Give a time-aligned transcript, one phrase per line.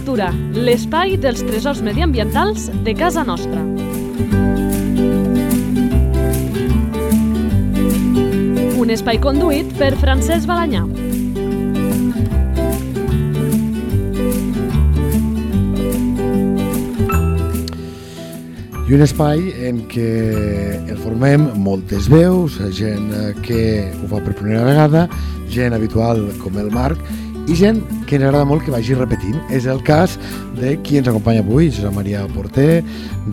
[0.00, 3.60] Natura, l'espai dels tresors mediambientals de casa nostra.
[8.80, 10.86] Un espai conduït per Francesc Balanyà.
[18.88, 20.10] I un espai en què
[20.80, 23.12] el formem moltes veus, gent
[23.44, 25.10] que ho fa per primera vegada,
[25.52, 27.04] gent habitual com el Marc,
[27.50, 29.38] i gent que ens agrada molt que vagi repetint.
[29.50, 30.14] És el cas
[30.60, 32.84] de qui ens acompanya avui, Josep Maria Porter,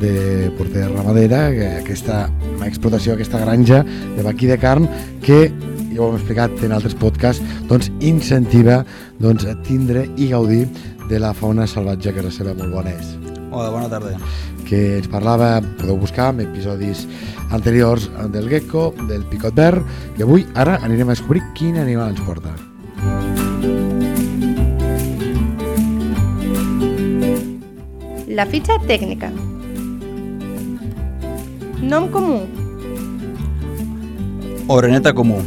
[0.02, 2.24] de Porter Ramadera, que aquesta
[2.66, 4.90] explotació, aquesta granja de vaquí de carn,
[5.22, 5.46] que
[5.94, 8.82] ja ho hem explicat en altres podcasts, doncs incentiva
[9.22, 10.66] doncs, a tindre i gaudir
[11.08, 13.14] de la fauna salvatge que la seva molt bona és.
[13.52, 14.18] Hola, bona tarda
[14.68, 17.06] que ens parlava, podeu buscar en episodis
[17.56, 19.86] anteriors del gecko, del picot verd,
[20.20, 22.52] i avui, ara, anirem a descobrir quin animal ens porta.
[28.38, 29.32] La fitxa tècnica.
[31.82, 32.44] Nom comú.
[34.70, 35.40] Oreneta comú.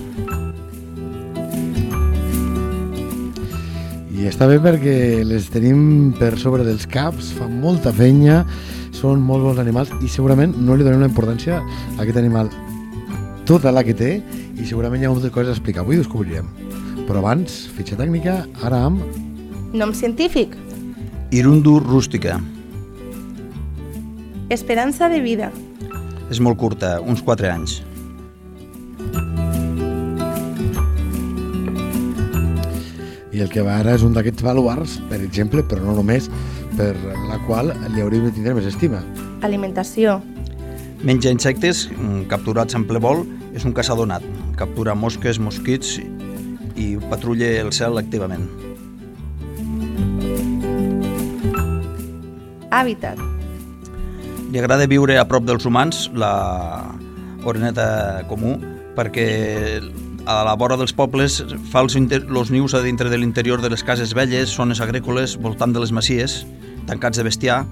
[4.10, 8.42] I està bé perquè les tenim per sobre dels caps, fan molta fenya,
[8.90, 12.50] són molt bons animals i segurament no li donem una importància a aquest animal
[13.46, 15.86] tota la que té i segurament hi ha moltes coses a explicar.
[15.86, 16.50] Avui ho descobrirem.
[17.06, 19.06] Però abans, fitxa tècnica, ara amb...
[19.70, 20.58] Nom científic.
[21.30, 22.42] Irundu rústica.
[24.50, 25.52] Esperança de vida.
[26.26, 27.76] És molt curta, uns 4 anys.
[33.30, 36.26] I el que va ara és un d'aquests baluars, per exemple, però no només,
[36.74, 36.90] per
[37.30, 39.04] la qual li hauríem de tindre més estima.
[39.46, 40.18] Alimentació.
[41.06, 43.22] Menja insectes mm, capturats en ple vol,
[43.54, 44.26] és un caçador nat.
[44.58, 46.00] Captura mosques, mosquits
[46.74, 48.50] i patrulla el cel activament.
[52.74, 53.39] Hàbitat.
[54.50, 56.90] Li agrada viure a prop dels humans, la
[57.46, 58.56] oreneta comú,
[58.96, 59.26] perquè
[60.26, 61.38] a la vora dels pobles
[61.70, 65.70] fa els, els nius a dintre de l'interior de les cases velles, zones agrícoles, voltant
[65.70, 66.40] de les masies,
[66.90, 67.62] tancats de bestiar.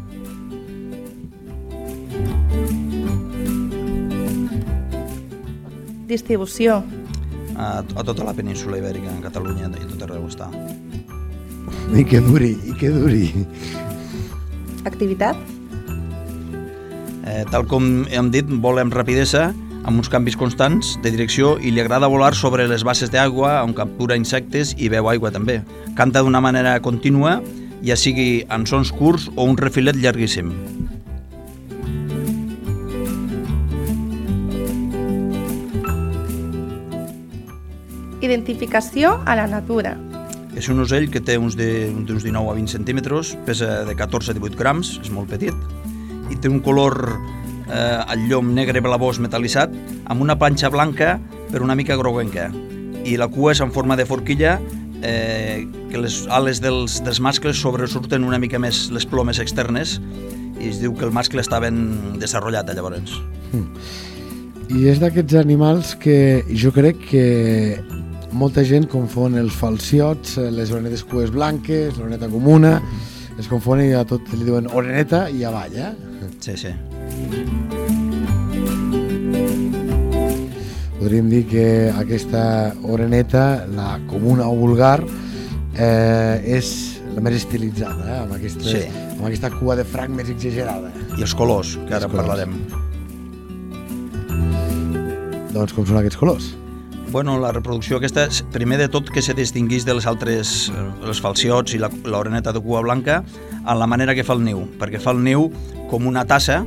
[6.07, 6.79] Distribució.
[7.59, 10.47] A, a tota la península ibèrica, en Catalunya i tot arreu està.
[11.91, 13.33] I que duri, i que duri.
[14.87, 15.58] Activitat.
[17.29, 19.51] Eh, tal com hem dit, vol amb rapidesa,
[19.85, 23.75] amb uns canvis constants de direcció i li agrada volar sobre les bases d'aigua on
[23.77, 25.59] captura insectes i veu aigua també.
[25.99, 27.39] Canta d'una manera contínua,
[27.85, 30.55] ja sigui en sons curts o un refilet llarguíssim.
[38.25, 39.99] Identificació a la natura.
[40.57, 44.33] És un ocell que té uns, de, uns 19 a 20 centímetres, pesa de 14
[44.33, 45.55] a 18 grams, és molt petit,
[46.31, 46.99] i té un color
[47.69, 49.75] eh, al llom negre blavós metal·litzat
[50.07, 51.17] amb una planxa blanca
[51.51, 52.49] per una mica groguenca
[53.09, 54.59] i la cua és en forma de forquilla
[55.03, 59.99] eh, que les ales dels, dels mascles sobresurten una mica més les plomes externes
[60.59, 63.15] i es diu que el mascle està ben desenvolupat llavors.
[63.53, 63.69] Hmm.
[64.69, 67.27] I és d'aquests animals que jo crec que
[68.37, 72.75] molta gent confon els falciots, les orenetes cues blanques, l'oreneta comuna,
[73.39, 75.93] es confon i a tot li diuen oreneta i avall, eh?
[76.43, 76.73] Sí, sí.
[80.99, 84.99] Podríem dir que aquesta oreneta, la comuna o vulgar,
[85.79, 86.73] eh, és
[87.15, 88.19] la més estilitzada, eh?
[88.25, 88.83] amb, aquesta, Sí.
[89.15, 90.91] amb aquesta cua de franc més exagerada.
[91.17, 92.59] I els colors, que ara Els en parlarem.
[95.55, 96.51] Doncs com són aquests colors?
[97.11, 101.23] Bueno, la reproducció aquesta, primer de tot, que se distingueix de les altres, eh, els
[101.25, 103.23] falciots i l'oreneta de cua blanca,
[103.57, 105.49] en la manera que fa el niu, perquè fa el niu
[105.89, 106.67] com una tassa,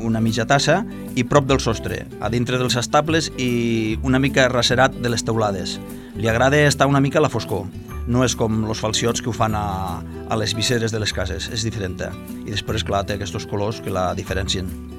[0.00, 4.96] una mitja tassa, i prop del sostre, a dintre dels estables i una mica racerat
[4.96, 5.78] de les teulades.
[6.16, 7.68] Li agrada estar una mica a la foscor.
[8.08, 11.52] No és com els falciots que ho fan a, a les visseres de les cases,
[11.52, 12.00] és diferent.
[12.46, 14.93] I després, clar, té aquests colors que la diferencien.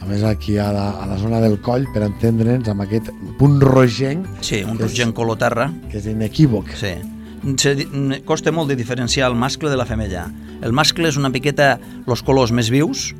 [0.00, 3.58] A més, aquí a la, a la zona del coll, per entendre'ns, amb aquest punt
[3.60, 6.72] rogenc, Sí, un rogenc color terra, que és inequívoc.
[6.80, 6.94] Sí.
[7.60, 7.74] Se,
[8.28, 10.26] costa molt de diferenciar el mascle de la femella.
[10.64, 11.74] El mascle és una miqueta
[12.06, 13.10] els colors més vius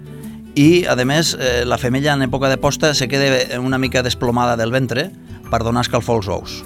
[0.57, 4.57] i, a més, eh, la femella en època de posta se queda una mica desplomada
[4.61, 5.11] del ventre
[5.51, 6.57] per donar escalfor als ous.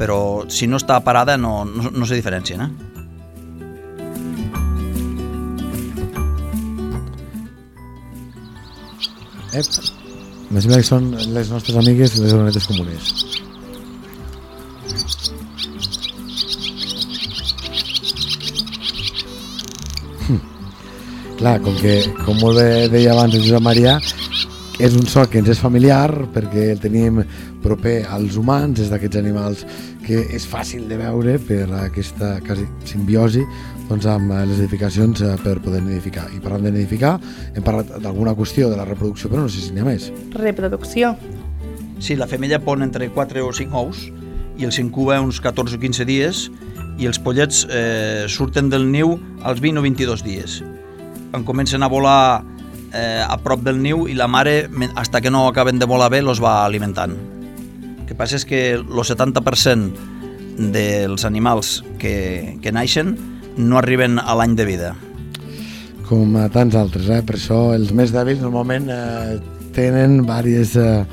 [0.00, 2.91] Però si no està parada no, no, no se diferencien, eh?
[9.52, 9.66] Ep.
[10.52, 13.12] Me sembla que són les nostres amigues les orenetes comunes.
[21.42, 23.96] clar, com que, com molt bé deia abans el Josep Maria,
[24.78, 27.18] és un so que ens és familiar perquè el tenim
[27.64, 29.64] proper als humans, és d'aquests animals
[30.06, 33.42] que és fàcil de veure per aquesta quasi simbiosi
[33.92, 36.28] doncs, amb les edificacions eh, per poder nidificar.
[36.32, 37.16] I parlant de nidificar,
[37.52, 40.08] hem parlat d'alguna qüestió de la reproducció, però no sé si n'hi ha més.
[40.34, 41.14] Reproducció.
[42.02, 44.06] Sí, la femella pon entre 4 o 5 ous
[44.58, 46.46] i els incuba uns 14 o 15 dies
[47.00, 50.60] i els pollets eh, surten del niu als 20 o 22 dies.
[51.30, 52.42] Quan comencen a volar
[52.92, 56.22] eh, a prop del niu i la mare, hasta que no acaben de volar bé,
[56.22, 57.14] los va alimentant.
[58.00, 60.10] El que passa és que el 70%
[60.72, 63.14] dels animals que, que naixen
[63.56, 64.92] no arriben a l'any de vida.
[66.08, 67.22] Com a tants altres, eh?
[67.24, 69.38] per això els més dèbils normalment eh,
[69.76, 71.04] tenen diverses eh,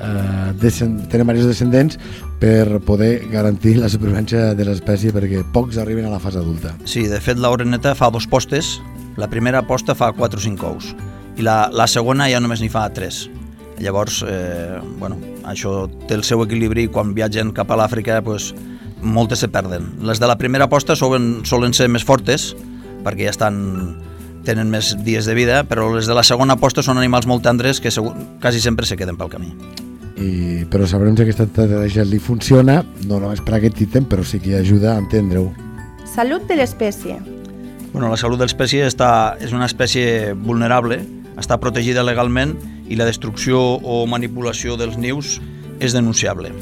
[0.00, 1.98] eh, descend tenen diversos descendents
[2.42, 6.74] per poder garantir la supervivència de l'espècie perquè pocs arriben a la fase adulta.
[6.84, 8.78] Sí, de fet l'oreneta fa dos postes,
[9.20, 10.94] la primera posta fa 4 o 5 ous
[11.36, 13.22] i la, la segona ja només n'hi fa 3.
[13.82, 15.16] Llavors, eh, bueno,
[15.48, 18.52] això té el seu equilibri i quan viatgen cap a l'Àfrica pues,
[19.02, 19.90] moltes se perden.
[20.06, 22.52] Les de la primera posta solen, solen ser més fortes
[23.02, 23.62] perquè ja estan
[24.46, 27.82] tenen més dies de vida, però les de la segona posta són animals molt tendres
[27.82, 29.54] que segur, quasi sempre se queden pel camí
[30.22, 34.40] i, però sabrem que aquesta estratègia li funciona, no només per aquest ítem, però sí
[34.42, 35.50] que ajuda a entendre-ho.
[36.12, 37.18] Salut de l'espècie.
[37.92, 41.00] Bueno, la salut de l'espècie està, és una espècie vulnerable,
[41.40, 42.54] està protegida legalment
[42.88, 45.38] i la destrucció o manipulació dels nius
[45.80, 46.52] és denunciable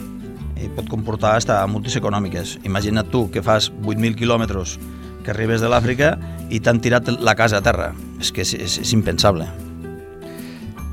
[0.61, 2.59] i pot comportar hasta multes econòmiques.
[2.69, 4.77] Imagina't tu que fas 8.000 quilòmetres
[5.25, 6.15] que arribes de l'Àfrica
[6.51, 7.93] i t'han tirat la casa a terra.
[8.21, 9.49] És que és, és, és impensable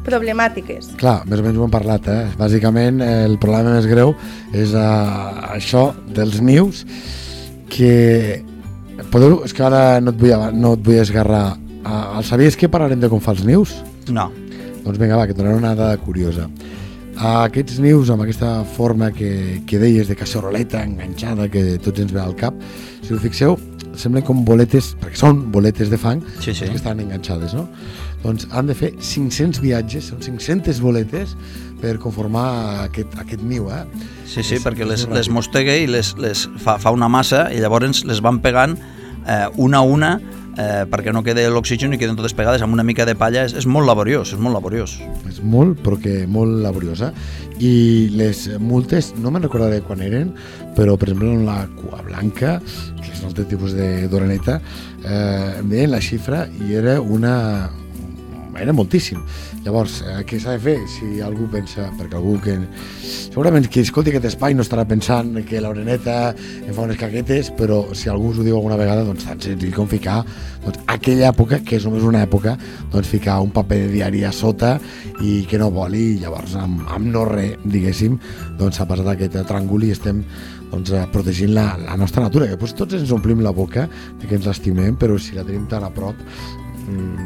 [0.07, 0.93] problemàtiques.
[0.99, 2.27] Clar, més o menys ho hem parlat, eh?
[2.39, 4.13] Bàsicament, el problema més greu
[4.55, 6.85] és uh, això dels nius,
[7.71, 8.43] que
[9.11, 11.45] podeu, és que ara no et vull, no et vull esgarrar.
[11.83, 13.75] Uh, el sabies que parlarem de com fa els nius?
[14.07, 14.29] No.
[14.85, 16.47] Doncs vinga, va, que et donaré una dada curiosa.
[17.17, 22.21] Aquests nius amb aquesta forma que, que deies de casseroleta enganxada que tots ens ve
[22.21, 22.57] al cap,
[23.01, 23.57] si us fixeu,
[23.97, 26.67] semblen com boletes, perquè són boletes de fang, sí, sí.
[26.69, 27.65] que estan enganxades, no?
[28.21, 31.33] doncs han de fer 500 viatges, són 500 boletes
[31.81, 32.47] per conformar
[32.87, 33.69] aquest, aquest niu.
[33.73, 33.83] Eh?
[34.25, 37.61] Sí, sí, és, perquè les, les mostega i les, les fa, fa una massa i
[37.61, 40.17] llavors les van pegant eh, una a una
[40.57, 43.56] eh, perquè no quede l'oxigen i queden totes pegades amb una mica de palla, és,
[43.62, 44.98] és molt laboriós, és molt laboriós.
[45.30, 47.13] És molt, però que molt laboriosa.
[47.62, 47.74] I
[48.18, 50.33] les multes, no me'n recordaré quan eren,
[50.77, 52.57] però per exemple en la cua blanca,
[53.01, 54.59] que és un altre tipus d'oreneta,
[55.04, 57.36] eh, em deien la xifra i era una,
[58.57, 59.21] era moltíssim.
[59.67, 60.75] Llavors, eh, què s'ha de fer?
[60.87, 62.53] Si algú pensa, perquè algú que...
[63.03, 67.81] Segurament qui escolti aquest espai no estarà pensant que l'oreneta em fa unes caquetes, però
[67.91, 70.21] si algú us ho diu alguna vegada, doncs tan senzill com ficar
[70.63, 72.53] doncs, aquella època, que és només una època,
[72.93, 74.77] doncs ficar un paper de diari a sota
[75.19, 78.15] i que no voli, i llavors amb, amb no res, diguéssim,
[78.61, 80.23] doncs s'ha passat aquest tràngol i estem
[80.71, 83.89] doncs, eh, protegint la, la nostra natura, que doncs, tots ens omplim la boca
[84.21, 86.23] de que ens l'estimem, però si la tenim tan a prop,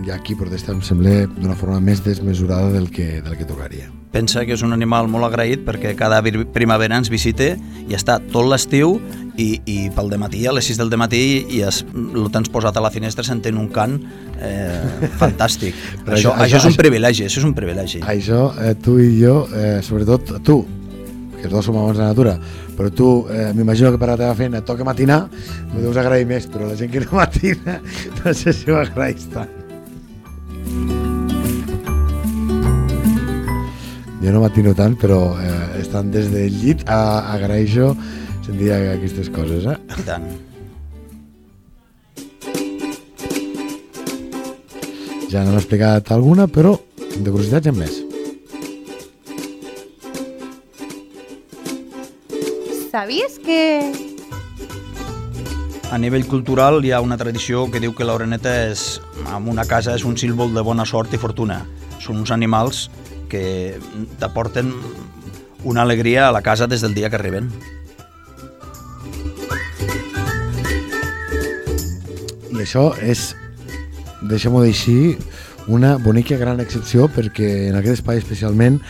[0.06, 3.90] i aquí protesta em sembla d'una forma més desmesurada del que, del que tocaria.
[4.12, 6.20] Pensa que és un animal molt agraït perquè cada
[6.52, 7.54] primavera ens visita
[7.88, 8.98] i està tot l'estiu
[9.40, 12.84] i, i pel matí a les 6 del matí i es, el tens posat a
[12.84, 13.96] la finestra sentint un cant
[14.42, 14.82] eh,
[15.22, 15.78] fantàstic.
[16.06, 18.04] això, això, això, és un privilegi, això és un privilegi.
[18.04, 20.60] Això, eh, tu i jo, eh, sobretot tu,
[21.42, 22.36] que els dos som amants de la natura,
[22.78, 25.24] però tu, eh, m'imagino que per la teva feina et toca matinar,
[25.74, 27.80] ho deus agrair més, però la gent que no matina,
[28.22, 29.58] no sé si ho agraeix tant.
[34.22, 37.96] Jo no matino tant, però eh, estan des del llit a, agraeixo
[38.46, 39.78] sentir aquestes coses, eh?
[39.98, 40.30] I tant.
[45.32, 46.76] Ja n'hem explicat alguna, però
[47.18, 48.11] de curiositats en més.
[52.92, 53.88] Sabies que...
[55.92, 59.00] A nivell cultural hi ha una tradició que diu que l'oreneta és,
[59.32, 61.62] en una casa és un símbol de bona sort i fortuna.
[62.04, 62.90] Són uns animals
[63.32, 63.78] que
[64.20, 64.74] t'aporten
[65.64, 67.48] una alegria a la casa des del dia que arriben.
[72.52, 73.30] I això és,
[74.28, 74.98] deixem-ho dir així,
[75.72, 78.82] una bonica gran excepció perquè en aquest espai especialment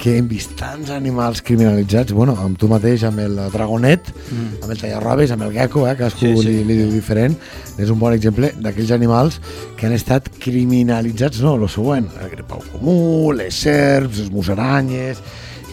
[0.00, 4.62] que hem vist tants animals criminalitzats, bueno, amb tu mateix, amb el dragonet, mm.
[4.64, 7.36] amb el tallarrobes, amb el gecko, eh, cadascú sí, sí, li, li diu diferent,
[7.76, 9.38] és un bon exemple d'aquells animals
[9.76, 15.20] que han estat criminalitzats, no, el següent, el gripau comú, les serps, les musaranyes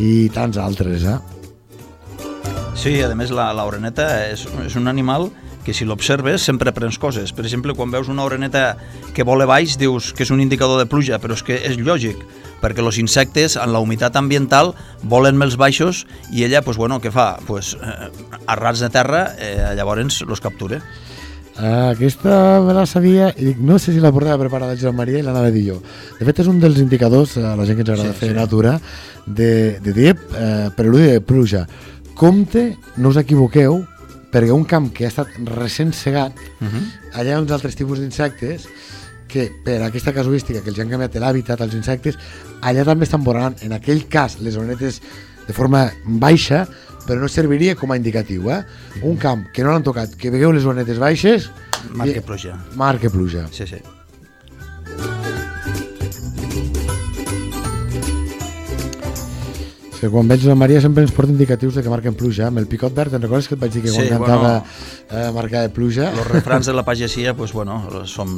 [0.04, 1.18] i tants altres, eh?
[2.78, 7.00] Sí, a més la, la oreneta és, és un animal que si l'observes sempre aprens
[7.02, 7.34] coses.
[7.36, 8.78] Per exemple, quan veus una oreneta
[9.16, 12.22] que vola baix, dius que és un indicador de pluja, però és que és lògic,
[12.62, 17.12] perquè els insectes, en la humitat ambiental, volen més baixos i ella, pues, bueno, què
[17.12, 17.38] fa?
[17.48, 18.10] Pues, eh,
[18.46, 20.82] a rats de terra, eh, llavors los captura.
[21.58, 25.18] Uh, aquesta me la sabia i dic, no sé si la portava preparada Joan Maria
[25.18, 25.80] i l'anava a dir jo.
[26.20, 28.36] De fet, és un dels indicadors, a la gent que ens agrada sí, fer sí.
[28.38, 28.76] natura,
[29.26, 29.50] de,
[29.82, 31.64] de dir eh, preludi de pluja.
[32.14, 32.68] Compte,
[33.02, 33.80] no us equivoqueu,
[34.32, 36.84] perquè un camp que ha estat recent segat, Uh -huh.
[37.14, 38.68] allà hi ha uns altres tipus d'insectes
[39.28, 42.18] que per aquesta casuística que els han canviat l'hàbitat als insectes,
[42.62, 45.02] allà també estan borrant, en aquell cas, les orenetes
[45.48, 46.68] de forma baixa,
[47.06, 48.50] però no serviria com a indicatiu.
[48.52, 48.64] Eh?
[49.02, 51.50] Un camp que no l'han tocat, que veieu les orenetes baixes,
[51.94, 52.58] Marca i- pluja.
[52.76, 53.48] marca pluja.
[53.52, 53.78] Sí, sí.
[59.98, 62.52] Sí, quan veig la Maria sempre ens porta indicatius de que marquen pluja.
[62.52, 64.66] Amb el picot verd, te'n recordes que et vaig dir que quan Sí, cantava bueno.
[65.10, 66.12] eh, marcava pluja?
[66.14, 68.36] Els refrans de la pagesia, pues, bueno, som,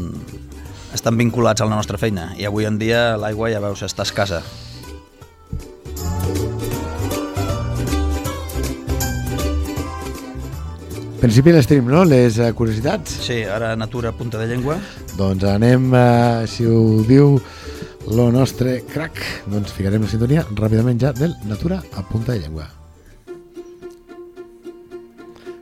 [0.95, 4.39] estan vinculats a la nostra feina i avui en dia l'aigua, ja veus, està escassa.
[11.19, 13.17] Principi les tenim, no?, les eh, curiositats.
[13.25, 14.77] Sí, ara natura punta de llengua.
[15.19, 17.33] Doncs anem, eh, si ho diu
[18.09, 22.65] lo nostre crack, doncs ficarem la sintonia ràpidament ja del Natura a punta de llengua.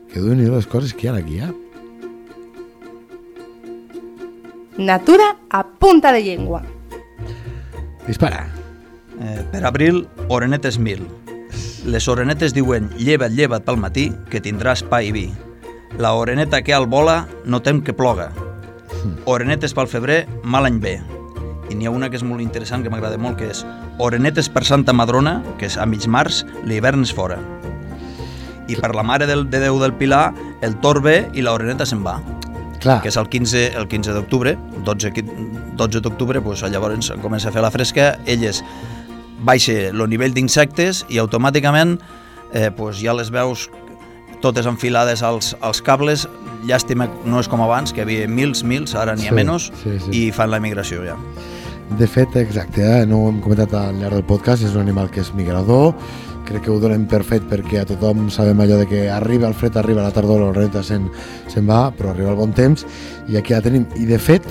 [0.08, 1.52] Que duen les coses que hi ha aquí, eh?
[4.78, 6.64] Natura a punta de llengua.
[8.08, 8.48] Dispara.
[9.20, 11.04] Eh, per abril, orenetes mil.
[11.86, 15.28] Les orenetes diuen lleva't, lleva't pel matí, que tindràs pa i vi.
[15.98, 18.32] La oreneta que al vola no tem que ploga.
[19.26, 20.98] Orenetes pel febrer, mal any ve.
[21.70, 23.66] I n'hi ha una que és molt interessant, que m'agrada molt, que és
[24.00, 27.38] Orenetes per Santa Madrona, que és a mig març, l'hivern és fora.
[28.68, 31.86] I per la Mare del, de Déu del Pilar, el tor ve i la oreneta
[31.88, 32.18] se'n va
[32.80, 35.26] Clar, que és el 15, el 15 d'octubre, 12, qui-
[35.80, 38.64] 12 d'octubre, pues, llavors comença a fer la fresca, elles
[39.44, 41.98] baixa el nivell d'insectes i automàticament
[42.54, 43.70] eh, pues, ja les veus
[44.42, 46.28] totes enfilades als, als cables,
[46.70, 49.72] llàstima no és com abans, que hi havia mils, mils, ara n'hi ha Sí, menys,
[49.82, 50.12] sí, sí.
[50.28, 51.16] i fan la migració ja.
[51.98, 53.06] De fet, exacte, eh?
[53.08, 55.94] no ho hem comentat al llarg del podcast, és un animal que és migrador,
[56.48, 59.56] crec que ho donem per fet perquè a tothom sabem allò de que arriba el
[59.56, 61.10] fred, arriba la tardor, l'oreta se'n
[61.48, 62.86] se va, però arriba el bon temps,
[63.28, 63.86] i aquí la tenim.
[63.96, 64.44] I de fet,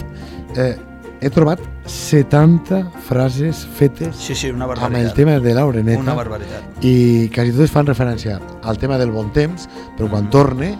[0.56, 0.74] eh,
[1.20, 5.14] he trobat 70 frases fetes Sí, sí, una amb el barbaritat.
[5.16, 6.84] tema de l'oreneta Una barbaritat.
[6.84, 10.74] i quasi totes fan referència al tema del bon temps, però quan torne,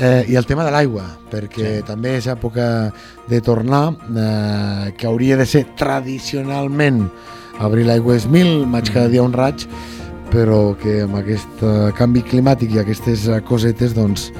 [0.00, 1.82] eh, i el tema de l'aigua, perquè Sí.
[1.86, 2.92] també és època
[3.28, 7.08] de tornar, eh, que hauria de ser tradicionalment
[7.60, 9.66] abril l'aigua és mil, maig cada dia un raig,
[10.30, 14.30] però que amb aquest eh, canvi climàtic i aquestes eh, cosetes, doncs,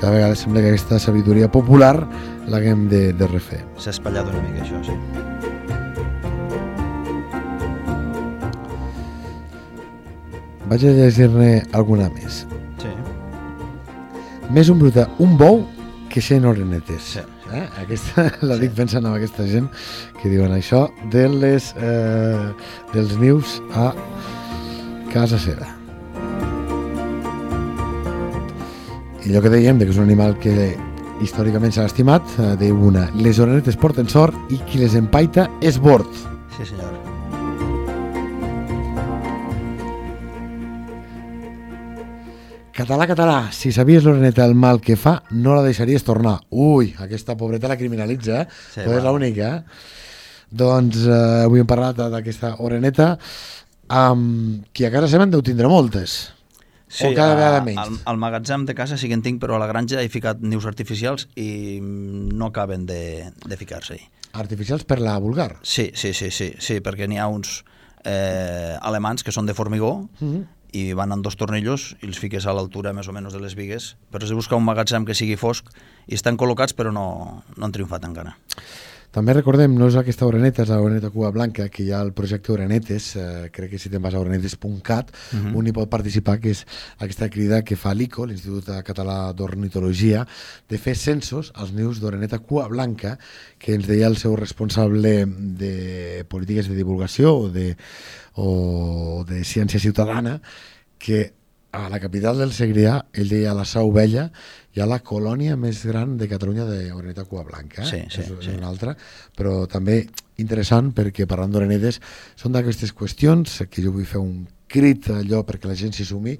[0.00, 2.08] cada vegada sembla que aquesta sabidoria popular
[2.48, 3.62] l'haguem de, de refer.
[3.78, 4.96] S'ha espatllat una mica això, sí.
[10.68, 12.44] Vaig a llegir-ne alguna més.
[14.44, 15.64] Sí, Més un bruta, un bou
[16.10, 17.02] que 100 orenetes.
[17.02, 17.20] sí.
[17.52, 17.68] Eh?
[17.82, 19.68] Aquesta, la dic pensant en aquesta gent
[20.20, 22.50] que diuen això de les, eh,
[22.94, 23.92] dels nius a
[25.12, 25.68] casa seva.
[29.24, 30.74] I allò que dèiem, que és un animal que
[31.22, 35.78] històricament s'ha estimat, eh, diu una, les orenetes porten sort i qui les empaita és
[35.78, 36.10] bord.
[36.56, 37.13] Sí, senyor.
[42.74, 46.40] Català, català, si sabies l'oreneta el mal que fa, no la deixaries tornar.
[46.50, 48.46] Ui, aquesta pobreta la criminalitza, eh?
[48.50, 49.50] Sí, Sí, és l'única.
[49.54, 50.48] Eh?
[50.50, 53.12] Doncs eh, avui hem parlat d'aquesta oreneta,
[53.94, 56.16] amb qui a casa seva en deu tindre moltes.
[56.98, 57.78] O cada vegada menys.
[57.78, 60.42] Al, al magatzem de casa sí que en tinc, però a la granja he ficat
[60.42, 64.02] nius artificials i no acaben de, de ficar-se-hi.
[64.42, 65.60] Artificials per la vulgar.
[65.62, 67.60] Sí, sí, sí, sí, sí, perquè n'hi ha uns
[68.02, 70.44] eh, alemans que són de formigó Mm -hmm.
[70.74, 73.54] I van amb dos tornillos i els fiques a l'altura més o menys de les
[73.54, 75.70] vigues, però has de buscar un magatzem que sigui fosc
[76.06, 77.06] i estan col·locats però no,
[77.54, 78.34] no han triomfat encara.
[79.14, 82.08] També recordem, no és aquesta oreneta, és la oreneta Cuba Blanca, que hi ha el
[82.18, 85.44] projecte Orenetes, eh, crec que si te'n vas a orenetes.cat, uh Mhm.
[85.52, 85.56] -huh.
[85.56, 86.66] un hi pot participar, que és
[86.98, 90.26] aquesta crida que fa l'ICO, l'Institut Català d'Ornitologia,
[90.68, 93.16] de fer censos als nius d'oreneta Cua Blanca,
[93.56, 97.76] que ens deia el seu responsable de polítiques de divulgació o de,
[98.34, 100.40] o de ciència ciutadana,
[100.98, 101.32] que
[101.70, 104.32] a la capital del Segrià, ell deia a la Sau Vella,
[104.74, 107.84] hi ha la colònia més gran de Catalunya d'oreneta Cua Blanca.
[107.84, 107.86] eh?
[107.86, 108.96] Sí, sí, és, és una altra,
[109.36, 110.00] però també
[110.42, 112.00] interessant perquè parlant d'orenetes
[112.34, 116.34] són d'aquestes qüestions que jo vull fer un crit allò perquè la gent s'hi sumi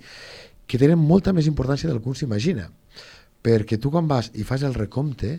[0.67, 2.67] que tenen molta més importància del que un s'imagina
[3.45, 5.37] perquè tu quan vas i fas el recompte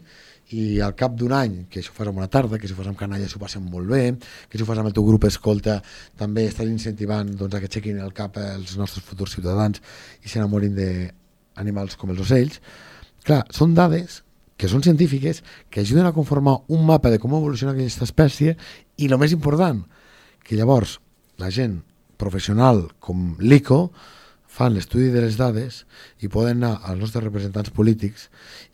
[0.54, 2.78] i al cap d'un any, que això ho fas en una tarda, que si ho
[2.78, 4.04] fas amb canalla s'ho passen molt bé,
[4.46, 5.80] que si ho fas amb el teu grup escolta
[6.20, 9.82] també estàs incentivant doncs, a que aixequin el cap els nostres futurs ciutadans
[10.22, 10.78] i s'enamorin
[11.56, 12.60] d'animals com els ocells,
[13.26, 14.22] clar, són dades
[14.56, 18.56] que són científiques, que ajuden a conformar un mapa de com evoluciona aquesta espècie
[18.98, 19.82] i el més important,
[20.46, 21.00] que llavors
[21.42, 21.82] la gent
[22.22, 23.90] professional com l'ICO
[24.56, 25.82] fan l'estudi de les dades
[26.24, 28.30] i poden anar als nostres representants polítics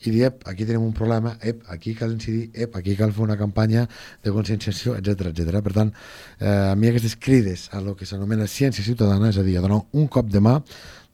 [0.06, 3.24] i dir, ep, aquí tenim un problema, ep, aquí cal incidir, ep, aquí cal fer
[3.24, 3.88] una campanya
[4.22, 5.58] de conscienciació, etc etc.
[5.58, 5.90] Per tant,
[6.38, 9.64] eh, a mi aquestes crides a lo que s'anomena ciència ciutadana, és a dir, a
[9.64, 10.60] donar un cop de mà,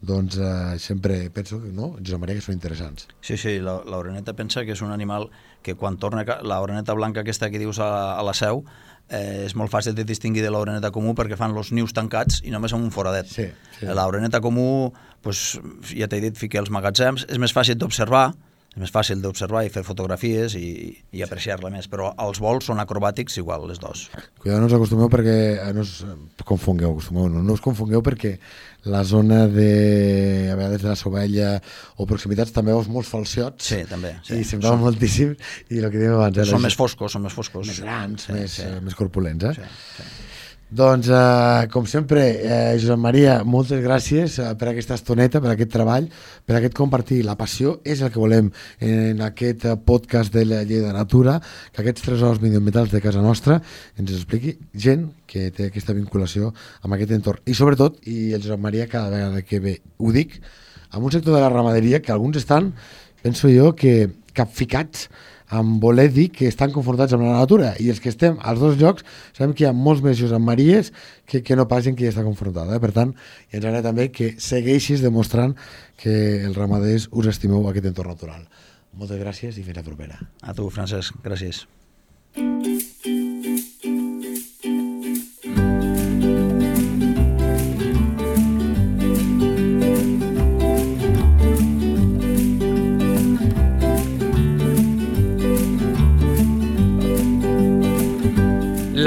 [0.01, 3.07] doncs eh, sempre penso que no, Josep Maria, que són interessants.
[3.21, 5.27] Sí, sí, la, l'oreneta pensa que és un animal
[5.65, 8.63] que quan torna, l'oreneta blanca aquesta que dius a, a la seu,
[9.09, 12.53] eh, és molt fàcil de distingir de l'oreneta comú perquè fan els nius tancats i
[12.55, 13.27] només amb un foradet.
[13.27, 13.89] Sí, sí.
[13.89, 14.93] L'oreneta comú,
[15.25, 15.59] pues,
[15.91, 18.29] ja t'he dit, fica els magatzems, és més fàcil d'observar,
[18.79, 20.69] és més fàcil d'observar i fer fotografies i,
[21.11, 24.05] i apreciar-la més, però els vols són acrobàtics igual, les dos.
[24.39, 25.97] Cuidado, no us acostumeu perquè eh, no us
[26.47, 28.37] confongueu, acostumeu, no, no us confongueu perquè
[28.87, 31.49] la zona de, a vegades de la Sovella
[31.99, 34.13] o proximitats també veus molts falciots Sí, també.
[34.23, 34.39] Sí.
[34.39, 35.35] i semblava Són- moltíssim
[35.75, 37.67] i el que dèiem abans, eh, Són més foscos, són més foscos.
[37.67, 38.63] més grans, Sí, més, sí.
[38.63, 39.53] eh, més corpulents, eh?
[39.59, 40.07] Sí, sí.
[40.69, 45.71] Doncs, eh, com sempre, eh, Josep Maria, moltes gràcies eh, per aquesta estoneta, per aquest
[45.73, 46.05] treball,
[46.45, 47.23] per aquest compartir.
[47.25, 48.51] La passió és el que volem
[48.85, 51.39] en aquest eh, podcast de la llei de natura,
[51.73, 53.57] que aquests tresors mediambientals de casa nostra
[53.97, 57.41] ens expliqui gent que té aquesta vinculació amb aquest entorn.
[57.49, 60.37] I sobretot, i el Josep Maria cada vegada que ve ho dic,
[60.91, 62.75] amb un sector de la ramaderia que alguns estan,
[63.25, 65.09] penso jo, que capficats
[65.49, 68.77] amb voler dir que estan confrontats amb la natura i els que estem als dos
[68.81, 69.05] llocs
[69.37, 70.93] sabem que hi ha molts més Josep Maries
[71.25, 72.83] que, que no pas gent que hi està confrontada eh?
[72.83, 73.15] per tant,
[73.49, 75.57] i ens agrada també que segueixis demostrant
[75.99, 78.45] que els ramaders us estimeu aquest entorn natural
[78.93, 81.65] moltes gràcies i fins la propera A tu, Francesc, gràcies.